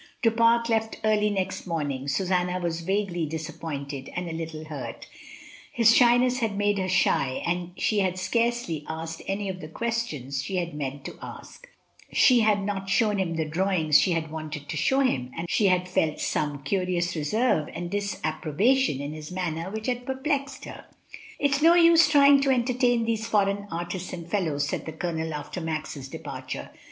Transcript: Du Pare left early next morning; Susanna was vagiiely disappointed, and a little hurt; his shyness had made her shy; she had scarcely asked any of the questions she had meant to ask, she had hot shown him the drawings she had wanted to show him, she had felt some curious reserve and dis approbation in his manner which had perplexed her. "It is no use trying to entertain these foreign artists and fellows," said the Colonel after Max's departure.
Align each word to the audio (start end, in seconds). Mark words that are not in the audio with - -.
Du 0.23 0.31
Pare 0.31 0.63
left 0.67 0.99
early 1.03 1.29
next 1.29 1.67
morning; 1.67 2.07
Susanna 2.07 2.59
was 2.59 2.81
vagiiely 2.81 3.29
disappointed, 3.29 4.09
and 4.15 4.27
a 4.27 4.33
little 4.33 4.65
hurt; 4.65 5.05
his 5.71 5.95
shyness 5.95 6.39
had 6.39 6.57
made 6.57 6.79
her 6.79 6.89
shy; 6.89 7.43
she 7.77 7.99
had 7.99 8.17
scarcely 8.17 8.83
asked 8.89 9.21
any 9.27 9.47
of 9.47 9.59
the 9.61 9.67
questions 9.67 10.41
she 10.41 10.55
had 10.55 10.73
meant 10.73 11.05
to 11.05 11.19
ask, 11.21 11.69
she 12.11 12.39
had 12.39 12.67
hot 12.67 12.89
shown 12.89 13.19
him 13.19 13.35
the 13.35 13.45
drawings 13.45 14.01
she 14.01 14.13
had 14.13 14.31
wanted 14.31 14.67
to 14.69 14.75
show 14.75 15.01
him, 15.01 15.31
she 15.47 15.67
had 15.67 15.87
felt 15.87 16.19
some 16.19 16.63
curious 16.63 17.15
reserve 17.15 17.69
and 17.71 17.91
dis 17.91 18.19
approbation 18.23 18.99
in 19.01 19.13
his 19.13 19.31
manner 19.31 19.69
which 19.69 19.85
had 19.85 20.07
perplexed 20.07 20.65
her. 20.65 20.85
"It 21.37 21.51
is 21.51 21.61
no 21.61 21.75
use 21.75 22.07
trying 22.09 22.41
to 22.41 22.49
entertain 22.49 23.05
these 23.05 23.27
foreign 23.27 23.67
artists 23.69 24.13
and 24.13 24.27
fellows," 24.27 24.67
said 24.67 24.87
the 24.87 24.93
Colonel 24.93 25.31
after 25.31 25.61
Max's 25.61 26.09
departure. 26.09 26.71